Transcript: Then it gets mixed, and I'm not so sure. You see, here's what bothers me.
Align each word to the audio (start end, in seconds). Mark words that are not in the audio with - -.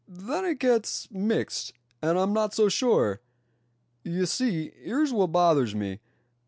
Then 0.07 0.45
it 0.45 0.57
gets 0.57 1.07
mixed, 1.11 1.73
and 2.01 2.17
I'm 2.17 2.33
not 2.33 2.55
so 2.55 2.69
sure. 2.69 3.21
You 4.03 4.25
see, 4.25 4.71
here's 4.83 5.13
what 5.13 5.31
bothers 5.31 5.75
me. 5.75 5.99